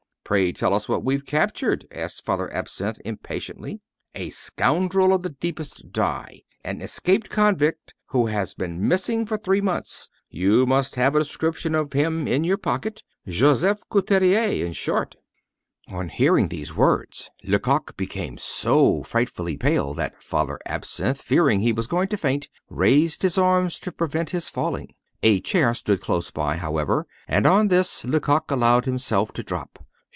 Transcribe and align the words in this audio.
"Pray 0.23 0.53
tell 0.53 0.73
us 0.73 0.87
what 0.87 1.03
we've 1.03 1.25
captured?" 1.25 1.85
asked 1.91 2.23
Father 2.23 2.49
Absinthe, 2.53 3.01
impatiently. 3.03 3.81
"A 4.15 4.29
scoundrel 4.29 5.11
of 5.13 5.23
the 5.23 5.29
deepest 5.31 5.91
dye, 5.91 6.43
an 6.63 6.79
escaped 6.79 7.29
convict, 7.29 7.93
who 8.05 8.27
has 8.27 8.53
been 8.53 8.87
missing 8.87 9.25
for 9.25 9.37
three 9.37 9.59
months. 9.59 10.07
You 10.29 10.65
must 10.65 10.95
have 10.95 11.17
a 11.17 11.19
description 11.19 11.75
of 11.75 11.91
him 11.91 12.29
in 12.29 12.45
your 12.45 12.55
pocket 12.55 13.03
Joseph 13.27 13.81
Couturier, 13.91 14.65
in 14.65 14.71
short." 14.71 15.15
On 15.89 16.07
hearing 16.07 16.47
these 16.47 16.73
words, 16.77 17.29
Lecoq 17.43 17.97
became 17.97 18.37
so 18.37 19.03
frightfully 19.03 19.57
pale 19.57 19.93
that 19.95 20.23
Father 20.23 20.57
Absinthe, 20.65 21.21
fearing 21.21 21.59
he 21.59 21.73
was 21.73 21.87
going 21.87 22.07
to 22.07 22.15
faint, 22.15 22.47
raised 22.69 23.23
his 23.23 23.37
arms 23.37 23.81
to 23.81 23.91
prevent 23.91 24.29
his 24.29 24.47
falling. 24.47 24.95
A 25.23 25.41
chair 25.41 25.73
stood 25.73 25.99
close 25.99 26.31
by, 26.31 26.55
however, 26.55 27.05
and 27.27 27.45
on 27.45 27.67
this 27.67 28.05
Lecoq 28.05 28.49
allowed 28.49 28.85
himself 28.85 29.33
to 29.33 29.43
drop. 29.43 29.83